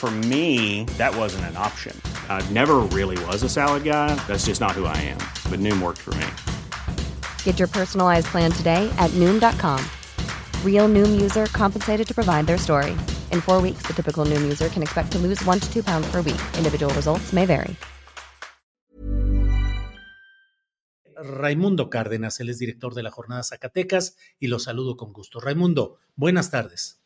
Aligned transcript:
For 0.00 0.10
me, 0.10 0.84
that 0.96 1.14
wasn't 1.14 1.44
an 1.44 1.58
option. 1.58 1.94
I 2.30 2.40
never 2.52 2.76
really 2.78 3.22
was 3.26 3.42
a 3.42 3.50
salad 3.50 3.84
guy. 3.84 4.14
That's 4.26 4.46
just 4.46 4.58
not 4.58 4.70
who 4.70 4.86
I 4.86 4.96
am. 4.96 5.18
But 5.50 5.60
Noom 5.60 5.82
worked 5.82 5.98
for 5.98 6.14
me. 6.14 6.26
Get 7.44 7.58
your 7.58 7.68
personalized 7.68 8.28
plan 8.28 8.50
today 8.50 8.90
at 8.96 9.10
Noom.com. 9.20 9.84
Real 10.64 10.88
Noom 10.88 11.20
user 11.20 11.44
compensated 11.52 12.08
to 12.08 12.14
provide 12.14 12.46
their 12.46 12.56
story. 12.56 12.92
In 13.30 13.42
four 13.42 13.60
weeks, 13.60 13.82
the 13.86 13.92
typical 13.92 14.24
Noom 14.24 14.40
user 14.40 14.70
can 14.70 14.82
expect 14.82 15.12
to 15.12 15.18
lose 15.18 15.44
one 15.44 15.60
to 15.60 15.70
two 15.70 15.82
pounds 15.82 16.10
per 16.10 16.22
week. 16.22 16.40
Individual 16.56 16.94
results 16.94 17.34
may 17.34 17.44
vary. 17.44 17.76
Raimundo 21.22 21.90
Cárdenas, 21.90 22.40
él 22.40 22.48
es 22.48 22.58
director 22.58 22.94
de 22.94 23.02
la 23.02 23.10
Jornada 23.10 23.42
Zacatecas 23.42 24.16
y 24.38 24.46
lo 24.46 24.58
saludo 24.58 24.96
con 24.96 25.12
gusto. 25.12 25.40
Raimundo, 25.40 25.98
buenas 26.16 26.50
tardes. 26.50 26.99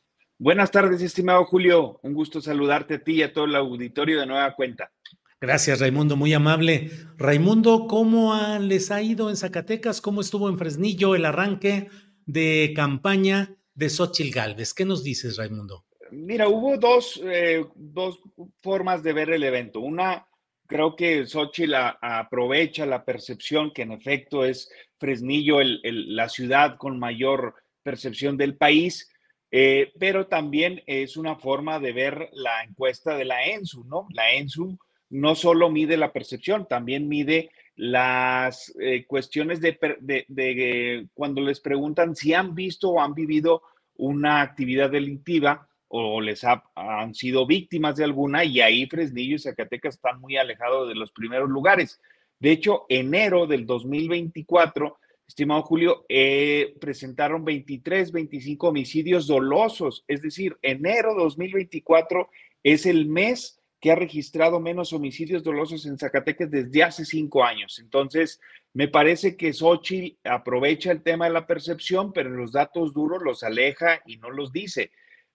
Buenas 0.45 0.71
tardes, 0.71 1.01
estimado 1.01 1.47
Julio. 1.47 1.99
Un 2.03 2.13
gusto 2.13 2.39
saludarte 2.39 2.97
a 2.97 2.99
ti 2.99 3.15
y 3.15 3.23
a 3.23 3.33
todo 3.33 3.47
el 3.47 3.57
auditorio 3.57 4.21
de 4.21 4.27
nueva 4.27 4.55
cuenta. 4.55 4.93
Gracias, 5.41 5.81
Raimundo, 5.81 6.17
muy 6.17 6.35
amable. 6.35 6.91
Raimundo, 7.17 7.87
¿cómo 7.87 8.39
les 8.61 8.91
ha 8.91 9.01
ido 9.01 9.31
en 9.31 9.39
Zacatecas? 9.39 10.03
¿Cómo 10.03 10.21
estuvo 10.21 10.51
en 10.51 10.59
Fresnillo 10.59 11.15
el 11.15 11.25
arranque 11.25 11.89
de 12.27 12.75
campaña 12.77 13.57
de 13.73 13.89
Xochil 13.89 14.35
Gálvez? 14.35 14.75
¿Qué 14.75 14.85
nos 14.85 15.03
dices, 15.03 15.39
Raimundo? 15.39 15.87
Mira, 16.11 16.47
hubo 16.47 16.77
dos, 16.77 17.23
eh, 17.25 17.65
dos 17.75 18.21
formas 18.61 19.03
de 19.03 19.15
ver 19.15 19.31
el 19.31 19.45
evento. 19.45 19.81
Una, 19.81 20.27
creo 20.67 20.95
que 20.95 21.27
Xochitl 21.27 21.73
aprovecha 21.75 22.85
la 22.85 23.03
percepción 23.03 23.73
que 23.73 23.81
en 23.81 23.93
efecto 23.93 24.45
es 24.45 24.71
Fresnillo 24.99 25.61
la 25.63 26.29
ciudad 26.29 26.77
con 26.77 26.99
mayor 26.99 27.55
percepción 27.83 28.37
del 28.37 28.59
país 28.59 29.09
eh, 29.57 29.93
pero 30.01 30.27
también 30.27 30.83
es 30.85 31.17
una 31.17 31.37
forma 31.37 31.79
de 31.79 31.93
ver 31.93 32.29
la 32.33 32.65
encuesta 32.65 33.17
de 33.17 33.25
la 33.25 33.45
ENSU, 33.45 33.85
¿no? 33.85 34.09
La 34.11 34.33
ENSU 34.33 34.77
no 35.11 35.37
solo 35.37 35.71
mide 35.71 35.97
la 35.97 36.13
percepción, 36.13 36.67
también 36.67 37.07
mide 37.07 37.51
las 37.77 38.75
eh, 38.81 39.05
cuestiones 39.07 39.61
de, 39.61 39.79
de, 40.01 41.07
cuando 41.15 41.41
les 41.41 41.61
preguntan 41.61 42.17
si 42.17 42.35
han 42.35 42.57
visto 42.57 42.91
o 42.91 43.01
han 43.01 43.15
vivido 43.15 43.63
una 43.95 44.41
actividad 44.41 44.91
delictiva 44.91 45.69
o 45.87 46.21
les 46.21 46.43
han 46.43 47.15
sido 47.15 47.47
víctimas 47.47 47.95
de 47.95 48.03
alguna 48.03 48.45
y 48.45 48.61
ahí 48.61 48.87
Fresnillo 48.87 49.37
y 49.37 49.39
Zacatecas 49.39 49.95
están 49.95 50.21
muy 50.21 50.37
alejados 50.37 50.89
de 50.89 50.97
los 50.97 51.13
primeros 51.13 51.49
lugares. 51.49 52.01
De 52.41 52.51
hecho, 52.51 52.87
enero 52.89 53.47
del 53.47 53.67
2024 53.67 54.99
estimado 55.27 55.63
Julio, 55.63 56.05
eh, 56.09 56.75
presentaron 56.81 57.45
23, 57.45 58.13
25 58.13 58.69
homicidios 58.69 59.27
dolosos, 59.27 60.05
es 60.07 60.23
decir, 60.23 60.57
enero 60.63 61.15
2024 61.15 62.29
es 62.63 62.87
el 62.87 63.07
mes 63.07 63.61
que 63.81 63.91
ha 63.91 63.97
registrado 63.97 64.61
menos 64.61 64.95
homicidios 64.95 65.43
dolosos 65.43 65.85
en 65.85 65.99
Zacatecas 65.99 66.51
desde 66.51 66.83
hace 66.83 67.05
cinco 67.05 67.45
años. 67.45 67.79
Entonces, 67.79 68.41
me 68.73 68.89
parece 68.89 69.37
que 69.37 69.53
Xochitl 69.53 70.17
aprovecha 70.25 70.91
el 70.91 71.03
tema 71.03 71.27
de 71.27 71.33
la 71.35 71.47
percepción, 71.47 72.13
pero 72.15 72.31
los 72.31 72.53
datos 72.53 72.95
duros 72.95 73.23
los 73.23 73.43
aleja 73.43 74.01
y 74.07 74.17
no 74.17 74.31
los 74.31 74.53
dice. 74.53 74.91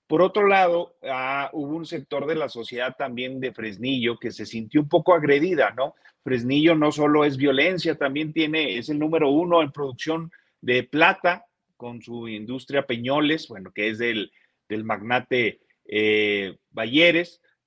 Por 0.09 0.23
otro 0.23 0.47
lado, 0.47 0.95
ah, 1.03 1.51
hubo 1.53 1.75
un 1.75 1.85
sector 1.85 2.25
de 2.25 2.33
la 2.33 2.49
sociedad 2.49 2.95
también 2.97 3.39
de 3.39 3.53
Fresnillo 3.53 4.17
que 4.17 4.31
se 4.31 4.47
sintió 4.47 4.81
un 4.81 4.89
poco 4.89 5.13
agredida, 5.13 5.69
¿no? 5.77 5.93
Fresnillo 6.23 6.73
no 6.73 6.91
solo 6.91 7.25
es 7.25 7.37
violencia, 7.37 7.93
también 7.93 8.33
tiene, 8.33 8.79
es 8.79 8.89
el 8.89 8.97
número 8.97 9.29
uno 9.29 9.61
en 9.61 9.71
producción 9.71 10.31
de 10.61 10.81
plata 10.81 11.45
con 11.77 12.01
su 12.01 12.27
industria 12.27 12.87
Peñoles, 12.87 13.47
bueno, 13.49 13.71
que 13.71 13.89
es 13.89 13.99
del, 13.99 14.31
del 14.67 14.83
magnate 14.83 15.59
eh, 15.85 16.57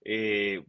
eh, 0.04 0.64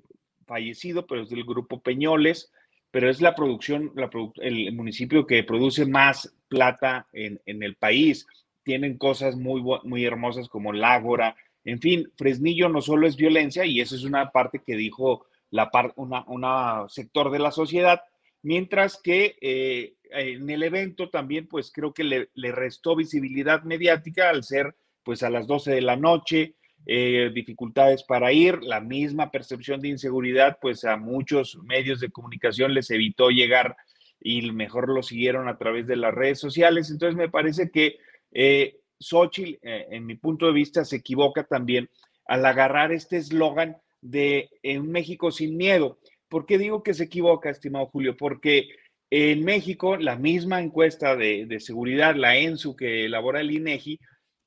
fallecido, 0.45 1.07
pero 1.07 1.23
es 1.23 1.29
del 1.31 1.43
grupo 1.43 1.81
Peñoles, 1.81 2.51
pero 2.91 3.09
es 3.09 3.19
la 3.19 3.33
producción, 3.33 3.91
el 4.35 4.73
municipio 4.73 5.25
que 5.25 5.43
produce 5.43 5.87
más 5.87 6.35
plata 6.49 7.07
en, 7.13 7.41
en 7.47 7.63
el 7.63 7.77
país. 7.77 8.27
Tienen 8.61 8.99
cosas 8.99 9.35
muy, 9.35 9.63
muy 9.83 10.05
hermosas 10.05 10.47
como 10.47 10.71
el 10.71 10.83
Ágora, 10.83 11.35
en 11.65 11.79
fin, 11.79 12.11
Fresnillo 12.17 12.69
no 12.69 12.81
solo 12.81 13.07
es 13.07 13.15
violencia, 13.15 13.65
y 13.65 13.81
eso 13.81 13.95
es 13.95 14.03
una 14.03 14.31
parte 14.31 14.61
que 14.65 14.75
dijo 14.75 15.25
la 15.49 15.69
una, 15.95 16.85
sector 16.89 17.31
de 17.31 17.39
la 17.39 17.51
sociedad, 17.51 18.01
mientras 18.41 18.99
que 19.01 19.37
eh, 19.39 19.93
en 20.11 20.49
el 20.49 20.63
evento 20.63 21.09
también, 21.09 21.47
pues 21.47 21.71
creo 21.71 21.93
que 21.93 22.03
le, 22.03 22.51
restó 22.51 22.95
visibilidad 22.95 23.63
mediática 23.63 24.29
al 24.29 24.43
ser 24.43 24.75
pues 25.03 25.21
a 25.21 25.29
las 25.29 25.47
12 25.47 25.71
de 25.71 25.81
la 25.81 25.95
noche, 25.97 26.55
eh, 26.85 27.29
dificultades 27.33 28.03
para 28.03 28.31
ir, 28.31 28.63
la 28.63 28.79
misma 28.79 29.31
percepción 29.31 29.81
de 29.81 29.89
inseguridad, 29.89 30.57
pues 30.61 30.85
a 30.85 30.97
muchos 30.97 31.57
medios 31.63 31.99
de 31.99 32.09
comunicación 32.09 32.73
les 32.73 32.89
evitó 32.89 33.29
llegar 33.29 33.75
y 34.21 34.49
mejor 34.51 34.89
lo 34.89 35.03
siguieron 35.03 35.49
a 35.49 35.57
través 35.57 35.87
de 35.87 35.97
las 35.97 36.13
redes 36.13 36.39
sociales. 36.39 36.89
Entonces 36.89 37.17
me 37.17 37.29
parece 37.29 37.69
que 37.69 37.97
eh, 38.31 38.79
Xochitl, 39.03 39.59
eh, 39.61 39.87
en 39.91 40.05
mi 40.05 40.15
punto 40.15 40.47
de 40.47 40.53
vista, 40.53 40.85
se 40.85 40.97
equivoca 40.97 41.43
también 41.43 41.89
al 42.25 42.45
agarrar 42.45 42.91
este 42.91 43.17
eslogan 43.17 43.77
de 44.01 44.49
en 44.63 44.89
México 44.91 45.31
sin 45.31 45.57
miedo. 45.57 45.99
¿Por 46.29 46.45
qué 46.45 46.57
digo 46.57 46.83
que 46.83 46.93
se 46.93 47.03
equivoca, 47.03 47.49
estimado 47.49 47.87
Julio? 47.87 48.17
Porque 48.17 48.69
en 49.15 49.45
México, 49.45 49.95
la 49.97 50.15
misma 50.15 50.59
encuesta 50.61 51.15
de, 51.15 51.59
seguridad, 51.59 52.15
la 52.15 52.35
ENSU 52.37 52.75
que 52.75 53.05
elabora 53.05 53.41
el 53.41 53.51
INEGI, 53.51 53.99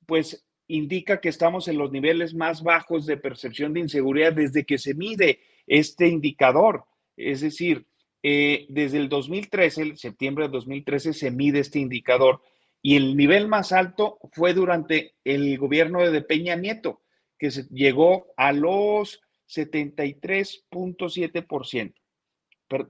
pues 0.07 0.45
indica 0.67 1.21
que 1.21 1.29
estamos 1.29 1.69
en 1.69 1.79
los 1.79 1.93
niveles 1.93 2.35
más 2.35 2.65
bajos 2.65 3.07
de 3.07 3.17
percepción 3.17 3.73
de 3.73 3.81
inseguridad 3.81 4.33
desde 4.33 4.65
que 4.65 4.79
se 4.79 4.95
mide 4.95 5.39
este 5.69 6.09
indicador. 6.09 6.85
Es 7.17 7.43
decir, 7.43 7.87
eh, 8.25 8.67
desde 8.69 8.99
el 8.99 9.09
2013, 9.09 9.83
el 9.83 9.99
septiembre 9.99 10.47
de 10.47 10.51
2013, 10.51 11.13
se 11.13 11.31
mide 11.31 11.61
este 11.61 11.79
indicador 11.79 12.43
y 12.87 12.95
el 12.95 13.17
nivel 13.17 13.49
más 13.49 13.73
alto 13.73 14.21
fue 14.31 14.55
durante 14.55 15.17
el 15.25 15.59
gobierno 15.59 16.09
de 16.09 16.23
Peña 16.23 16.55
Nieto, 16.55 17.01
que 17.37 17.51
se 17.51 17.65
llegó 17.65 18.29
a 18.37 18.53
los 18.53 19.21
73.7%. 19.49 21.95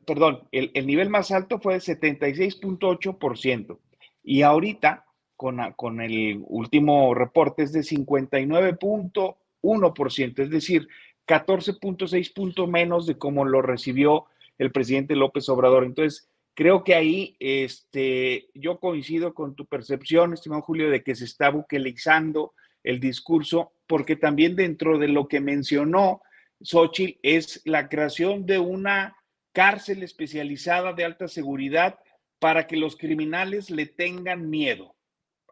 perdón, 0.04 0.46
el, 0.52 0.70
el, 0.74 0.86
nivel 0.86 1.08
más 1.08 1.30
alto 1.30 1.58
fue 1.60 1.72
de 1.72 1.80
76.8%. 1.80 3.78
Y 4.22 4.42
ahorita, 4.42 5.06
con, 5.34 5.72
con 5.76 6.02
el 6.02 6.44
último 6.46 7.14
reporte, 7.14 7.62
es 7.62 7.72
de 7.72 7.80
59.1%, 7.80 10.42
es 10.42 10.50
decir, 10.50 10.88
14.6 11.26 12.34
puntos 12.34 12.68
menos 12.68 13.06
de 13.06 13.16
cómo 13.16 13.46
lo 13.46 13.62
recibió 13.62 14.26
el 14.58 14.72
presidente 14.72 15.16
López 15.16 15.48
Obrador. 15.48 15.84
Entonces, 15.84 16.28
Creo 16.56 16.84
que 16.84 16.94
ahí 16.94 17.36
este, 17.38 18.48
yo 18.54 18.80
coincido 18.80 19.34
con 19.34 19.54
tu 19.54 19.66
percepción, 19.66 20.32
estimado 20.32 20.62
Julio, 20.62 20.88
de 20.88 21.02
que 21.02 21.14
se 21.14 21.26
está 21.26 21.50
buquelizando 21.50 22.54
el 22.82 22.98
discurso, 22.98 23.74
porque 23.86 24.16
también 24.16 24.56
dentro 24.56 24.98
de 24.98 25.08
lo 25.08 25.28
que 25.28 25.40
mencionó 25.40 26.22
Xochitl 26.62 27.18
es 27.22 27.60
la 27.66 27.90
creación 27.90 28.46
de 28.46 28.58
una 28.58 29.18
cárcel 29.52 30.02
especializada 30.02 30.94
de 30.94 31.04
alta 31.04 31.28
seguridad 31.28 31.98
para 32.38 32.66
que 32.66 32.78
los 32.78 32.96
criminales 32.96 33.68
le 33.68 33.84
tengan 33.84 34.48
miedo. 34.48 34.94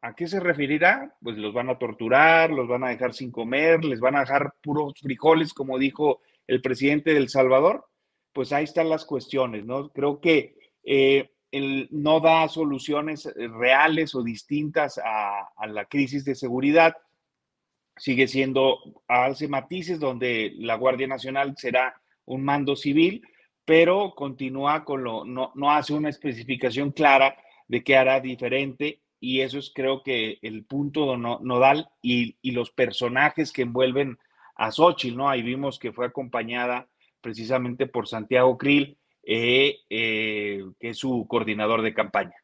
¿A 0.00 0.14
qué 0.14 0.26
se 0.26 0.40
referirá? 0.40 1.14
Pues 1.22 1.36
los 1.36 1.52
van 1.52 1.68
a 1.68 1.78
torturar, 1.78 2.50
los 2.50 2.66
van 2.66 2.82
a 2.82 2.88
dejar 2.88 3.12
sin 3.12 3.30
comer, 3.30 3.84
les 3.84 4.00
van 4.00 4.16
a 4.16 4.20
dejar 4.20 4.54
puros 4.62 4.94
frijoles, 5.02 5.52
como 5.52 5.78
dijo 5.78 6.22
el 6.46 6.62
presidente 6.62 7.12
del 7.12 7.28
Salvador. 7.28 7.84
Pues 8.32 8.52
ahí 8.52 8.64
están 8.64 8.88
las 8.88 9.04
cuestiones, 9.04 9.66
¿no? 9.66 9.90
Creo 9.90 10.22
que 10.22 10.63
eh, 10.84 11.31
no 11.90 12.20
da 12.20 12.48
soluciones 12.48 13.32
reales 13.36 14.14
o 14.14 14.22
distintas 14.22 14.98
a, 14.98 15.48
a 15.56 15.66
la 15.66 15.84
crisis 15.84 16.25
de 16.25 16.34
seguridad. 16.34 16.96
Sigue 17.96 18.26
siendo, 18.26 18.78
hace 19.06 19.46
matices 19.46 20.00
donde 20.00 20.52
la 20.56 20.75
Guardia 20.75 21.06
Nacional 21.06 21.54
será 21.56 21.94
un 22.25 22.44
mando 22.44 22.75
civil, 22.75 23.22
pero 23.64 24.14
continúa 24.16 24.84
con 24.84 25.04
lo, 25.04 25.25
no, 25.25 25.52
no 25.54 25.70
hace 25.70 25.94
una 25.94 26.08
especificación 26.08 26.90
clara 26.90 27.36
de 27.69 27.84
qué 27.84 27.96
hará 27.96 28.20
diferente 28.20 29.00
y 29.20 29.40
eso 29.40 29.58
es 29.58 29.72
creo 29.75 30.02
que 30.02 30.38
el 30.42 30.64
punto 30.64 31.16
nodal 31.16 31.88
y, 32.02 32.36
y 32.42 32.50
los 32.50 32.70
personajes 32.70 33.52
que 33.52 33.62
envuelven 33.62 34.19
a 34.56 34.70
Xochitl, 34.70 35.16
¿no? 35.16 35.31
Ahí 35.31 35.42
vimos 35.42 35.78
que 35.78 35.92
fue 35.92 36.06
acompañada 36.06 36.88
precisamente 37.20 37.86
por 37.86 38.06
Santiago 38.06 38.58
Krill, 38.58 38.98
eh, 39.26 39.78
eh, 39.88 40.64
que 40.78 40.90
es 40.90 40.98
su 40.98 41.26
coordinador 41.28 41.82
de 41.82 41.94
campaña. 41.94 42.34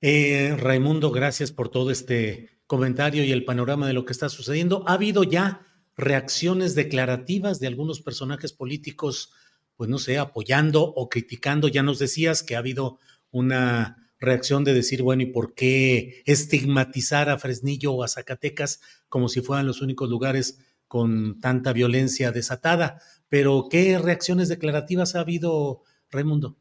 Eh, 0.00 0.56
Raimundo, 0.56 1.10
gracias 1.10 1.50
por 1.50 1.68
todo 1.68 1.90
este 1.90 2.60
comentario 2.66 3.24
y 3.24 3.32
el 3.32 3.44
panorama 3.44 3.86
de 3.86 3.94
lo 3.94 4.04
que 4.04 4.12
está 4.12 4.28
sucediendo. 4.28 4.84
¿Ha 4.86 4.92
habido 4.92 5.24
ya 5.24 5.66
reacciones 5.96 6.74
declarativas 6.74 7.58
de 7.58 7.66
algunos 7.66 8.00
personajes 8.00 8.52
políticos, 8.52 9.32
pues 9.76 9.90
no 9.90 9.98
sé, 9.98 10.18
apoyando 10.18 10.84
o 10.84 11.08
criticando? 11.08 11.66
Ya 11.66 11.82
nos 11.82 11.98
decías 11.98 12.42
que 12.42 12.54
ha 12.54 12.58
habido 12.58 12.98
una 13.30 14.12
reacción 14.20 14.64
de 14.64 14.74
decir, 14.74 15.02
bueno, 15.02 15.22
¿y 15.22 15.26
por 15.26 15.54
qué 15.54 16.22
estigmatizar 16.26 17.28
a 17.28 17.38
Fresnillo 17.38 17.92
o 17.92 18.04
a 18.04 18.08
Zacatecas 18.08 18.80
como 19.08 19.28
si 19.28 19.40
fueran 19.40 19.66
los 19.66 19.80
únicos 19.80 20.08
lugares 20.08 20.58
con 20.88 21.40
tanta 21.40 21.72
violencia 21.72 22.32
desatada? 22.32 23.00
Pero, 23.28 23.68
¿qué 23.70 23.98
reacciones 23.98 24.48
declarativas 24.48 25.14
ha 25.14 25.20
habido, 25.20 25.82
Raimundo? 26.10 26.56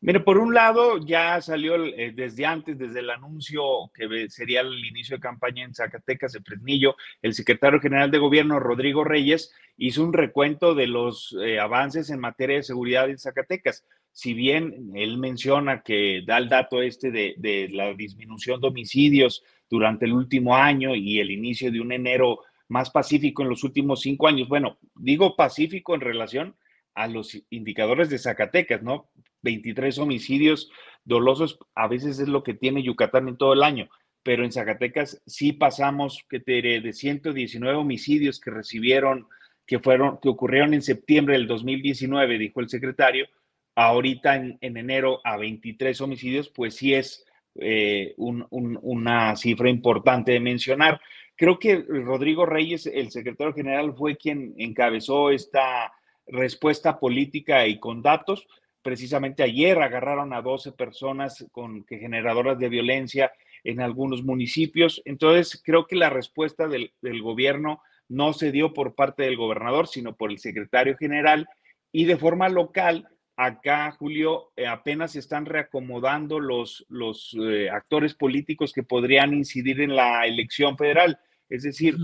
Mire, 0.00 0.18
por 0.18 0.38
un 0.38 0.52
lado, 0.52 0.98
ya 0.98 1.40
salió 1.40 1.76
eh, 1.76 2.12
desde 2.12 2.44
antes, 2.44 2.76
desde 2.76 3.00
el 3.00 3.10
anuncio 3.10 3.62
que 3.94 4.28
sería 4.28 4.60
el 4.60 4.84
inicio 4.84 5.16
de 5.16 5.20
campaña 5.20 5.64
en 5.64 5.74
Zacatecas, 5.74 6.34
en 6.34 6.44
Fresnillo, 6.44 6.96
el 7.22 7.34
secretario 7.34 7.80
general 7.80 8.10
de 8.10 8.18
gobierno, 8.18 8.58
Rodrigo 8.58 9.04
Reyes, 9.04 9.52
hizo 9.76 10.02
un 10.02 10.12
recuento 10.12 10.74
de 10.74 10.88
los 10.88 11.36
eh, 11.40 11.60
avances 11.60 12.10
en 12.10 12.18
materia 12.18 12.56
de 12.56 12.62
seguridad 12.64 13.08
en 13.08 13.18
Zacatecas. 13.18 13.86
Si 14.10 14.34
bien 14.34 14.90
él 14.94 15.18
menciona 15.18 15.82
que 15.82 16.22
da 16.26 16.38
el 16.38 16.48
dato 16.48 16.82
este 16.82 17.12
de, 17.12 17.34
de 17.38 17.68
la 17.70 17.94
disminución 17.94 18.60
de 18.60 18.68
homicidios 18.68 19.44
durante 19.70 20.04
el 20.04 20.12
último 20.12 20.56
año 20.56 20.96
y 20.96 21.20
el 21.20 21.30
inicio 21.30 21.70
de 21.70 21.80
un 21.80 21.92
enero 21.92 22.40
más 22.72 22.90
pacífico 22.90 23.42
en 23.42 23.50
los 23.50 23.62
últimos 23.64 24.00
cinco 24.00 24.26
años, 24.26 24.48
bueno, 24.48 24.78
digo 24.94 25.36
pacífico 25.36 25.94
en 25.94 26.00
relación 26.00 26.56
a 26.94 27.06
los 27.06 27.38
indicadores 27.50 28.08
de 28.08 28.18
Zacatecas, 28.18 28.82
¿no? 28.82 29.10
23 29.42 29.98
homicidios 29.98 30.70
dolosos, 31.04 31.58
a 31.74 31.86
veces 31.86 32.18
es 32.18 32.28
lo 32.28 32.42
que 32.42 32.54
tiene 32.54 32.82
Yucatán 32.82 33.28
en 33.28 33.36
todo 33.36 33.52
el 33.52 33.62
año, 33.62 33.88
pero 34.22 34.44
en 34.44 34.52
Zacatecas 34.52 35.20
sí 35.26 35.52
pasamos, 35.52 36.24
que 36.30 36.38
de 36.38 36.92
119 36.92 37.76
homicidios 37.76 38.40
que 38.40 38.50
recibieron, 38.50 39.26
que 39.66 39.78
fueron, 39.78 40.18
que 40.22 40.30
ocurrieron 40.30 40.72
en 40.74 40.82
septiembre 40.82 41.36
del 41.36 41.46
2019, 41.46 42.38
dijo 42.38 42.60
el 42.60 42.68
secretario, 42.70 43.26
ahorita 43.74 44.36
en, 44.36 44.58
enero 44.60 45.20
a 45.24 45.36
23 45.36 46.00
homicidios, 46.00 46.48
pues 46.48 46.76
sí 46.76 46.94
es 46.94 47.26
eh, 47.56 48.14
una 48.16 49.36
cifra 49.36 49.68
importante 49.68 50.32
de 50.32 50.40
mencionar. 50.40 51.00
Creo 51.42 51.58
que 51.58 51.84
Rodrigo 51.88 52.46
Reyes, 52.46 52.86
el 52.86 53.10
secretario 53.10 53.52
general, 53.52 53.96
fue 53.96 54.16
quien 54.16 54.54
encabezó 54.58 55.32
esta 55.32 55.92
respuesta 56.24 57.00
política 57.00 57.66
y 57.66 57.80
con 57.80 58.00
datos. 58.00 58.46
Precisamente 58.80 59.42
ayer 59.42 59.82
agarraron 59.82 60.32
a 60.34 60.40
12 60.40 60.70
personas 60.70 61.44
con 61.50 61.84
generadoras 61.84 62.60
de 62.60 62.68
violencia 62.68 63.32
en 63.64 63.80
algunos 63.80 64.22
municipios. 64.22 65.02
Entonces, 65.04 65.60
creo 65.64 65.88
que 65.88 65.96
la 65.96 66.10
respuesta 66.10 66.68
del, 66.68 66.92
gobierno 67.22 67.82
no 68.08 68.34
se 68.34 68.52
dio 68.52 68.72
por 68.72 68.94
parte 68.94 69.24
del 69.24 69.36
gobernador, 69.36 69.88
sino 69.88 70.14
por 70.14 70.30
el 70.30 70.38
secretario 70.38 70.96
general 70.96 71.48
y 71.90 72.04
de 72.04 72.18
forma 72.18 72.50
local. 72.50 73.08
Acá, 73.34 73.90
Julio, 73.98 74.52
eh, 74.54 74.68
apenas 74.68 75.16
están 75.16 75.46
reacomodando 75.46 76.38
los, 76.38 76.86
los 76.88 77.36
eh, 77.36 77.68
actores 77.68 78.14
políticos 78.14 78.72
que 78.72 78.84
podrían 78.84 79.34
incidir 79.34 79.80
en 79.80 79.96
la 79.96 80.24
elección 80.24 80.78
federal. 80.78 81.18
Es 81.52 81.64
decir, 81.64 81.98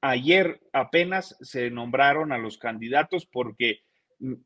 ayer 0.00 0.60
apenas 0.72 1.36
se 1.40 1.72
nombraron 1.72 2.30
a 2.30 2.38
los 2.38 2.56
candidatos 2.56 3.26
porque 3.26 3.80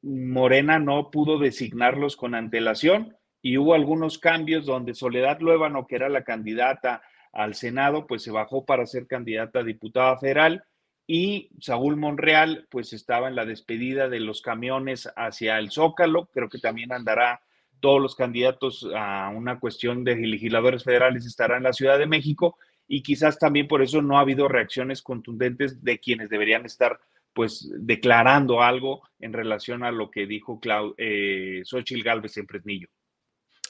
Morena 0.00 0.78
no 0.78 1.10
pudo 1.10 1.38
designarlos 1.38 2.16
con 2.16 2.34
antelación 2.34 3.14
y 3.42 3.58
hubo 3.58 3.74
algunos 3.74 4.18
cambios 4.18 4.64
donde 4.64 4.94
Soledad 4.94 5.40
Luébano, 5.40 5.86
que 5.86 5.96
era 5.96 6.08
la 6.08 6.24
candidata 6.24 7.02
al 7.34 7.54
Senado, 7.54 8.06
pues 8.06 8.22
se 8.22 8.30
bajó 8.30 8.64
para 8.64 8.86
ser 8.86 9.06
candidata 9.06 9.58
a 9.58 9.62
diputada 9.62 10.16
federal 10.16 10.64
y 11.06 11.50
Saúl 11.60 11.98
Monreal, 11.98 12.66
pues 12.70 12.94
estaba 12.94 13.28
en 13.28 13.34
la 13.34 13.44
despedida 13.44 14.08
de 14.08 14.20
los 14.20 14.40
camiones 14.40 15.06
hacia 15.16 15.58
el 15.58 15.70
Zócalo, 15.70 16.30
creo 16.32 16.48
que 16.48 16.60
también 16.60 16.94
andará 16.94 17.42
todos 17.80 18.00
los 18.00 18.14
candidatos 18.14 18.88
a 18.96 19.28
una 19.28 19.60
cuestión 19.60 20.02
de 20.02 20.16
legisladores 20.16 20.82
federales 20.82 21.26
estarán 21.26 21.58
en 21.58 21.64
la 21.64 21.74
Ciudad 21.74 21.98
de 21.98 22.06
México 22.06 22.56
y 22.86 23.02
quizás 23.02 23.38
también 23.38 23.68
por 23.68 23.82
eso 23.82 24.02
no 24.02 24.18
ha 24.18 24.20
habido 24.20 24.48
reacciones 24.48 25.02
contundentes 25.02 25.82
de 25.82 25.98
quienes 25.98 26.28
deberían 26.28 26.66
estar 26.66 26.98
pues 27.32 27.68
declarando 27.78 28.62
algo 28.62 29.02
en 29.18 29.32
relación 29.32 29.82
a 29.82 29.90
lo 29.90 30.10
que 30.10 30.26
dijo 30.26 30.60
Clau, 30.60 30.94
eh, 30.96 31.62
Xochitl 31.64 32.02
Galvez 32.02 32.36
en 32.36 32.46
Fresnillo. 32.46 32.88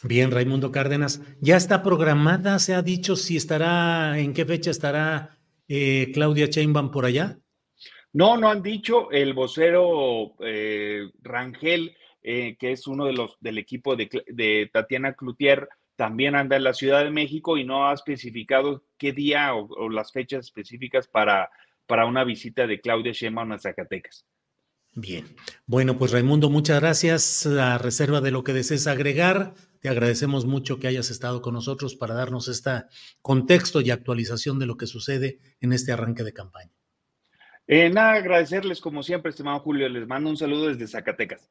Bien, 0.03 0.31
Raimundo 0.31 0.71
Cárdenas, 0.71 1.23
¿ya 1.41 1.57
está 1.57 1.83
programada? 1.83 2.59
¿Se 2.59 2.75
ha 2.75 2.83
dicho 2.83 3.17
si 3.17 3.39
estará, 3.39 4.19
en 4.19 4.35
qué 4.35 4.45
fecha 4.45 4.71
estará 4.71 5.39
eh, 5.67 6.11
Claudia 6.13 6.47
Sheinbaum 6.47 6.91
por 6.91 7.07
allá? 7.07 7.39
No, 8.13 8.37
no 8.37 8.51
han 8.51 8.63
dicho. 8.63 9.11
El 9.11 9.33
vocero 9.33 10.35
eh, 10.41 11.09
Rangel, 11.23 11.97
eh, 12.23 12.55
que 12.59 12.73
es 12.73 12.87
uno 12.87 13.07
de 13.07 13.15
los 13.15 13.39
del 13.41 13.57
equipo 13.57 13.97
de, 13.97 14.11
de 14.27 14.71
Tatiana 14.71 15.15
Cloutier, 15.15 15.69
también 15.97 16.35
anda 16.35 16.57
en 16.57 16.65
la 16.65 16.75
Ciudad 16.75 17.05
de 17.05 17.11
México 17.11 17.57
y 17.57 17.65
no 17.65 17.89
ha 17.89 17.95
especificado 17.95 18.85
qué 18.99 19.13
día 19.13 19.55
o, 19.55 19.89
las 19.89 20.13
fechas 20.13 20.47
específicas 20.47 21.09
para, 21.09 21.51
para 21.87 22.07
una 22.07 22.25
visita 22.25 22.67
de 22.67 22.81
Claudia 22.81 23.13
Sheinbaum 23.13 23.53
a 23.53 23.59
Zacatecas. 23.59 24.27
Bien, 24.97 25.25
bueno, 25.67 25.99
pues 25.99 26.13
Raimundo, 26.13 26.51
muchas 26.51 26.81
gracias. 26.81 27.47
A 27.47 27.79
reserva 27.79 28.21
de 28.21 28.31
lo 28.31 28.45
que 28.45 28.53
desees 28.53 28.87
agregar, 28.87 29.55
te 29.81 29.89
agradecemos 29.89 30.47
mucho 30.47 30.79
que 30.79 30.87
hayas 30.87 31.11
estado 31.11 31.43
con 31.43 31.55
nosotros 31.55 31.97
para 31.97 32.15
darnos 32.15 32.47
este 32.47 32.71
contexto 33.21 33.81
y 33.81 33.91
actualización 33.91 34.61
de 34.61 34.67
lo 34.67 34.77
que 34.77 34.87
sucede 34.87 35.41
en 35.61 35.73
este 35.73 35.91
arranque 35.91 36.23
de 36.23 36.33
campaña. 36.33 36.71
Eh, 37.67 37.91
nada, 37.91 38.13
agradecerles 38.13 38.81
como 38.81 39.03
siempre, 39.03 39.31
estimado 39.31 39.59
Julio. 39.61 39.89
Les 39.89 40.07
mando 40.07 40.31
un 40.31 40.37
saludo 40.37 40.69
desde 40.69 40.87
Zacatecas. 40.87 41.51